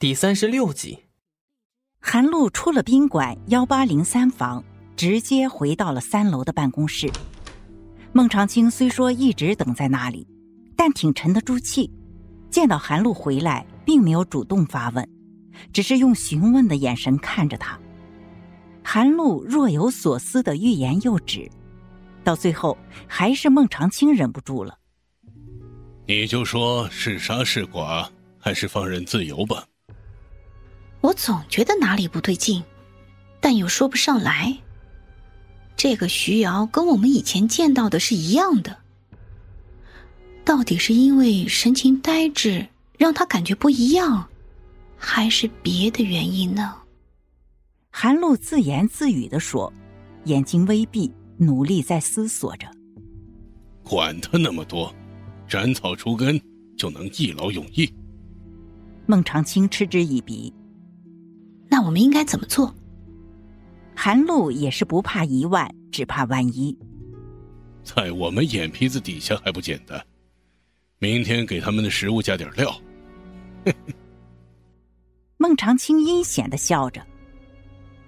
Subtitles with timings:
[0.00, 0.96] 第三十六集，
[2.00, 4.62] 韩露出了宾馆幺八零三房，
[4.94, 7.10] 直接回到了三楼的办公室。
[8.12, 10.24] 孟长青虽说一直等在那里，
[10.76, 11.90] 但挺沉得住气。
[12.48, 15.04] 见到韩露回来，并没有主动发问，
[15.72, 17.76] 只是用询问的眼神看着他。
[18.84, 21.50] 韩露若有所思的欲言又止，
[22.22, 22.78] 到最后
[23.08, 24.78] 还是孟长青忍不住了
[26.06, 28.08] ：“你就说是杀是剐，
[28.38, 29.66] 还是放任自由吧。”
[31.00, 32.62] 我总觉得哪里不对劲，
[33.40, 34.56] 但又说不上来。
[35.76, 38.76] 这个徐瑶跟我们以前见到的是一样的，
[40.44, 42.66] 到底是因为神情呆滞
[42.96, 44.28] 让他感觉不一样，
[44.96, 46.74] 还是别的原因呢？
[47.90, 49.72] 韩露自言自语的说，
[50.24, 52.66] 眼睛微闭，努力在思索着。
[53.84, 54.92] 管他那么多，
[55.48, 56.40] 斩草除根
[56.76, 57.88] 就能一劳永逸。
[59.06, 60.52] 孟长青嗤之以鼻。
[61.78, 62.74] 那我们应该怎么做？
[63.94, 66.76] 韩露也是不怕一万，只怕万一。
[67.84, 70.04] 在我们眼皮子底下还不简单？
[70.98, 72.76] 明天给他们的食物加点料。
[75.38, 77.00] 孟长青阴险的笑着。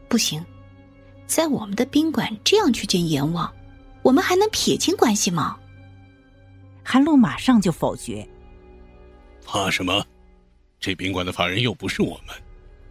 [0.08, 0.44] 不行，
[1.28, 3.48] 在我们的宾馆这样去见阎王，
[4.02, 5.56] 我们还能撇清关系吗？
[6.82, 8.28] 韩露马上就否决。
[9.46, 10.04] 怕什么？
[10.80, 12.34] 这宾馆的法人又不是我们。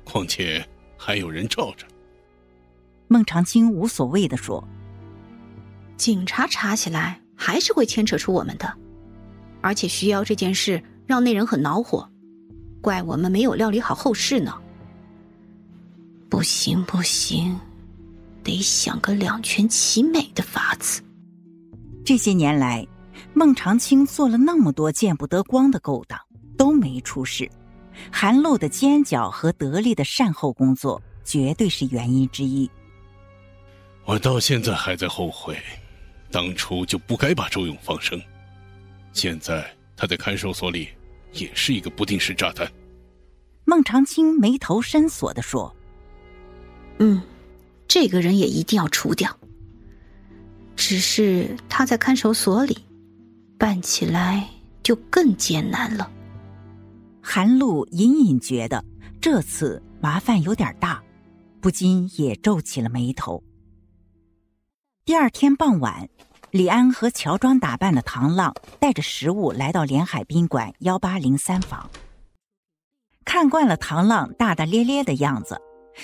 [0.09, 1.85] 况且还有人罩着。
[3.07, 4.67] 孟长青无所谓的说
[5.97, 8.73] ：“警察查起来还是会牵扯出我们的，
[9.61, 12.09] 而且徐瑶这件事让那人很恼火，
[12.81, 14.55] 怪我们没有料理好后事呢。
[16.27, 17.59] 不行不行，
[18.44, 21.03] 得想个两全其美的法子。
[22.03, 22.85] 这些年来，
[23.35, 26.19] 孟长青做了那么多见不得光的勾当，
[26.57, 27.47] 都没出事。”
[28.11, 32.69] 韩露的尖角和得力的善后工作，绝对是原因之一。
[34.06, 35.58] 我到现在还在后悔，
[36.31, 38.19] 当初就不该把周勇放生。
[39.13, 40.90] 现在他在看守所里，
[41.34, 42.72] 也是一个不定时炸弹。
[43.66, 45.75] 孟长青眉头深锁的说
[46.97, 47.22] ：“嗯，
[47.88, 49.38] 这个人也一定要除掉。
[50.75, 52.78] 只是他在看守所里，
[53.59, 54.47] 办起来
[54.81, 56.09] 就更艰难了。”
[57.22, 58.84] 韩露隐隐觉得
[59.22, 61.02] 这次麻烦有点大，
[61.62, 63.44] 不禁也皱起了眉头。
[65.06, 66.08] 第二天傍晚，
[66.52, 71.90] 李安和乔装打扮的唐浪带着食物来到连海宾馆幺八零三房。
[73.25, 75.59] 看惯了唐浪大大咧咧的样子，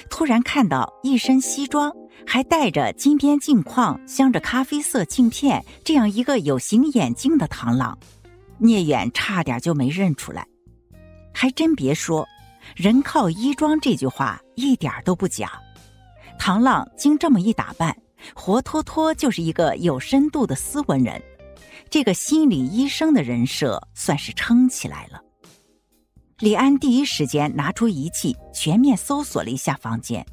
[0.09, 1.91] 突然看到一身西装
[2.27, 7.97] 还戴着金边镜框、镶着咖啡色镜片这样一个有形眼镜的唐浪，
[8.57, 10.47] 聂远差点就没认出来。
[11.35, 12.25] 还真别说
[12.77, 15.51] ，“人靠衣装”这句话一点都不假。
[16.39, 17.95] 唐浪经这么一打扮，
[18.33, 21.21] 活脱脱就是一个有深度的斯文人。
[21.89, 25.21] 这个心理医生的人设算是撑起来了。
[26.39, 30.25] 李安第一时间拿出仪器，全面搜索了一下房间。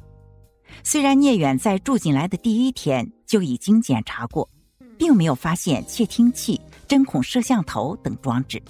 [0.83, 4.49] 虽然聂远在住进来的第一天就已经检查过，
[4.97, 8.61] 并没有发现窃听器、针孔摄像头等装置。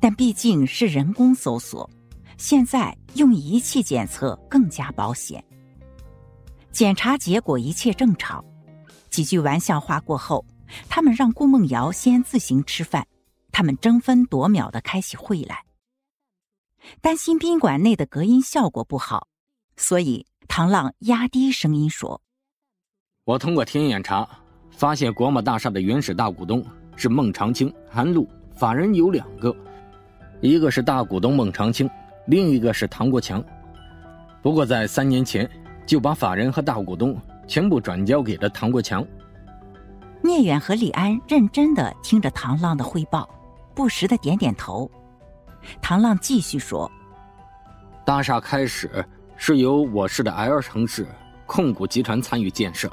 [0.00, 1.88] 但毕竟是人工搜索，
[2.36, 5.42] 现在用仪器检测更加保险。
[6.70, 8.44] 检查结果一切正常，
[9.10, 10.44] 几句玩笑话过后，
[10.88, 13.06] 他们让顾梦瑶先自行吃饭，
[13.50, 15.64] 他们争分夺秒的开起会来。
[17.00, 19.26] 担心宾馆内的隔音效果不好，
[19.76, 22.20] 所以唐浪压低声音说
[23.24, 24.28] ：“我通过天眼查，
[24.70, 29.54] 发现国贸大厦的原始大股东是孟长青、韩露，法人有两个。”
[30.40, 31.88] 一个是大股东孟长青，
[32.26, 33.42] 另一个是唐国强。
[34.40, 35.48] 不过在三年前
[35.84, 39.04] 就把法人和大股东全部转交给了唐国强。
[40.22, 43.28] 聂远和李安认真的听着唐浪的汇报，
[43.74, 44.88] 不时的点点头。
[45.82, 46.90] 唐浪继续说
[48.06, 49.04] ：“大厦开始
[49.36, 51.04] 是由我市的 L 城市
[51.46, 52.90] 控股集团参与建设，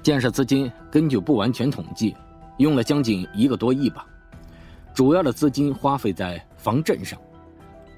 [0.00, 2.16] 建设资金根据不完全统计，
[2.58, 4.06] 用了将近一个多亿吧。”
[4.94, 7.18] 主要的资金花费在防震上，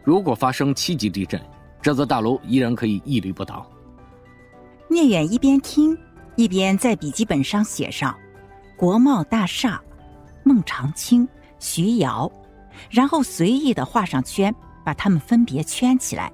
[0.03, 1.39] 如果发生七级地震，
[1.83, 3.71] 这座大楼依然可以屹立不倒。
[4.89, 5.97] 聂远一边听，
[6.37, 8.17] 一边在笔记本上写上
[8.79, 9.79] “国贸大厦”、
[10.43, 11.29] “孟长青”、
[11.61, 12.33] “徐瑶”，
[12.89, 16.33] 然后随意的画上圈，把它们分别圈起来，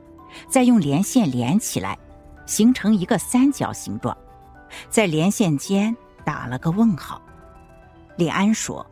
[0.48, 1.98] 再用连线连起来，
[2.46, 4.16] 形成一个三角形状，
[4.88, 7.20] 在连线间打了个问号。
[8.16, 8.86] 李安说。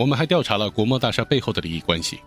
[0.00, 2.22] 我们还调查了国贸大厦背后的利益关系，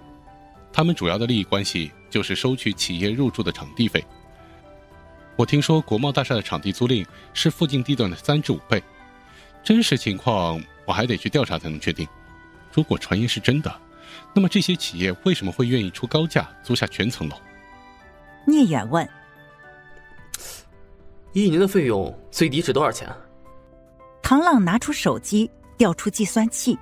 [0.71, 4.05] 他们主要的利益关系就是收取企业入驻的场地费。
[5.35, 7.03] 我听说国贸大厦的场地租赁
[7.33, 8.79] 是附近地段的三至五倍，
[9.63, 12.07] 真实情况我还得去调查才能确定。
[12.71, 13.75] 如果传言是真的，
[14.35, 17.35] 那么这些企业为什么会愿意出高价租下全层楼？
[18.45, 19.09] 聂远问。
[21.31, 23.09] 一年的费用最低值多少钱？
[24.21, 26.77] 唐浪拿出手机，调出计算器。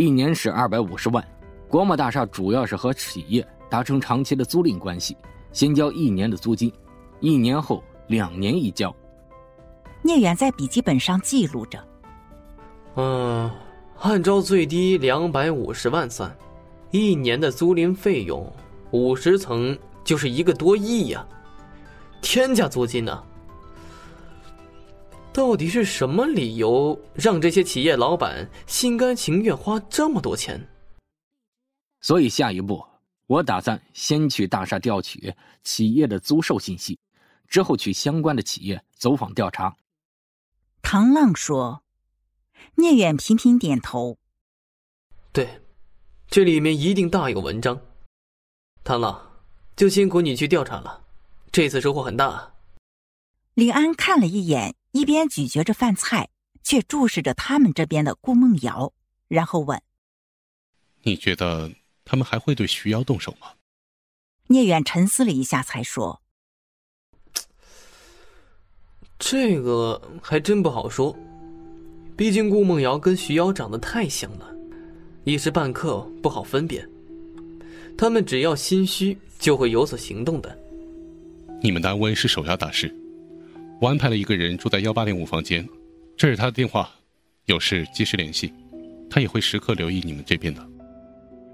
[0.00, 1.22] 一年是二百五十万。
[1.68, 5.14] 国贸大厦主要是和企业达成长期的租赁关系，
[5.52, 6.72] 先交一年的租金。
[7.20, 8.90] 一年后，两年一交。
[10.00, 11.78] 聂远在笔记本上记录着。
[12.96, 13.50] 嗯，
[13.98, 16.34] 按照最低两百五十万算，
[16.90, 18.50] 一年的租赁费用，
[18.92, 21.22] 五十层就是一个多亿呀，
[22.22, 23.22] 天价租金呢。
[25.32, 30.60] 到底是什么理由让这些企业老板心甘情愿花这么多钱？
[32.00, 32.84] 所以下一步，
[33.26, 35.32] 我打算先去大厦调取
[35.62, 36.98] 企业的租售信息。
[37.46, 39.76] 之后去相关的企业走访调查。
[40.82, 41.82] 唐浪说
[42.76, 44.18] ：“聂远频频点头。
[45.32, 45.60] 对，
[46.28, 47.80] 这里面一定大有文章。
[48.84, 49.42] 唐浪，
[49.74, 51.04] 就辛苦你去调查了，
[51.50, 52.54] 这次收获很大。”
[53.54, 56.28] 李安看了一眼，一边咀嚼着饭菜，
[56.62, 58.92] 却注视着他们这边的顾梦瑶，
[59.28, 59.80] 然后问
[61.02, 61.70] ：“你觉得
[62.04, 63.48] 他们还会对徐瑶动手吗？”
[64.48, 66.20] 聂远沉思了一下，才说。
[69.16, 71.16] 这个还真不好说，
[72.16, 74.52] 毕竟顾梦瑶跟徐瑶长得太像了，
[75.24, 76.88] 一时半刻不好分辨。
[77.96, 80.58] 他们只要心虚，就会有所行动的。
[81.62, 82.92] 你们的安危是首要大事，
[83.80, 85.66] 我安排了一个人住在幺八零五房间，
[86.14, 86.90] 这是他的电话，
[87.46, 88.52] 有事及时联系，
[89.08, 90.68] 他也会时刻留意你们这边的。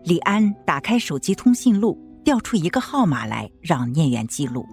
[0.03, 4.67] 李安打开手机通讯录，调出一个号码来，让聂远记录。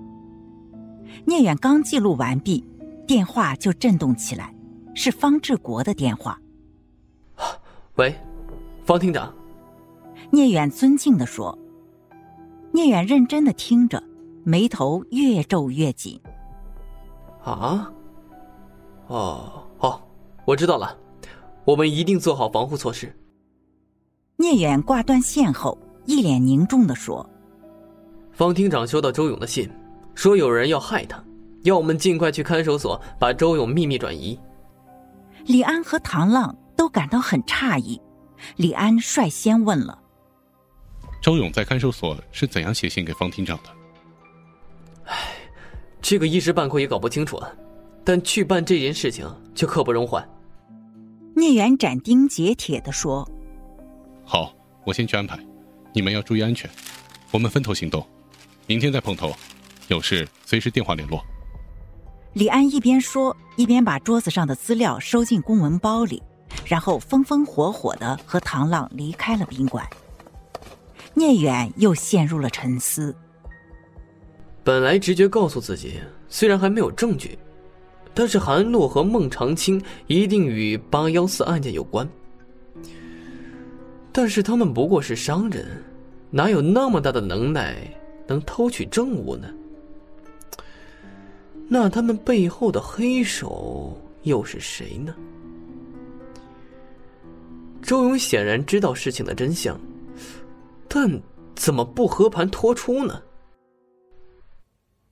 [1.26, 2.64] 聂远刚记录完毕。
[3.06, 4.56] 电话就震动起来，
[4.96, 6.40] 是方志国的电话。
[7.96, 8.16] 喂，
[8.86, 9.32] 方厅长。
[10.32, 11.56] 聂远尊敬的说。
[12.72, 14.02] 聂远认真的听着，
[14.46, 16.18] 眉头越皱越紧。
[17.44, 17.92] 啊？
[19.08, 20.08] 哦，好，
[20.46, 20.98] 我知道了，
[21.66, 23.14] 我们一定做好防护措施。
[24.38, 27.30] 聂远挂断线后，一脸凝重的说
[28.32, 29.70] ：“方厅长收到周勇的信，
[30.16, 31.24] 说有人要害他。”
[31.64, 34.38] 要我们尽快去看守所把周勇秘密转移。
[35.46, 38.02] 李安和唐浪都感到很诧异，
[38.58, 39.98] 李安率先问了
[41.24, 43.70] ：“周勇在看守所是怎样写信给方厅长的？”
[46.04, 47.56] 唉，这个一时半刻也搞不清楚了，
[48.04, 50.28] 但去办这件事情却刻不容缓。
[51.34, 53.28] 聂远斩钉截铁的说
[54.26, 54.54] ：“好，
[54.86, 55.40] 我先去安排，
[55.94, 56.70] 你们要注意安全，
[57.32, 58.06] 我们分头行动，
[58.68, 59.34] 明天再碰头，
[59.88, 61.24] 有事随时电话联络。”
[62.34, 66.22] 李安一边说，一边把桌子上的资料收进公文包里，
[66.66, 69.88] 然后风风火火的和唐浪离开了宾馆。
[71.14, 73.16] 聂远又陷入了沉思。
[74.64, 76.00] 本来直觉告诉自己，
[76.30, 77.38] 虽然还没有证据，
[78.14, 82.08] 但是韩洛和孟长青一定与八幺四案件有关。
[84.12, 85.66] 但是他们不过是商人，
[86.30, 87.76] 哪有那么大的能耐
[88.26, 89.50] 能偷取证物呢？
[91.68, 95.14] 那他们背后的黑手又是谁呢？
[97.82, 99.78] 周勇显然知道事情的真相，
[100.88, 101.22] 但
[101.54, 103.22] 怎么不和盘托出呢？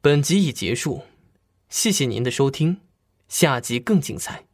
[0.03, 1.03] 本集已结束，
[1.70, 2.77] 谢谢您的收听，
[3.27, 4.46] 下集更精彩。